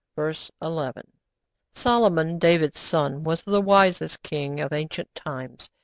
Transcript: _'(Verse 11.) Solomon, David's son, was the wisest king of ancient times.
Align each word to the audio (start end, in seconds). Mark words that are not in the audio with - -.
_'(Verse 0.15 0.49
11.) 0.63 1.03
Solomon, 1.75 2.39
David's 2.39 2.79
son, 2.79 3.23
was 3.23 3.43
the 3.43 3.61
wisest 3.61 4.23
king 4.23 4.59
of 4.59 4.73
ancient 4.73 5.13
times. 5.13 5.69